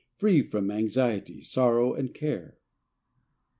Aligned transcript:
Free 0.15 0.41
from 0.41 0.71
anxiety, 0.71 1.43
sorrow, 1.43 1.93
and 1.93 2.11
care! 2.11 2.57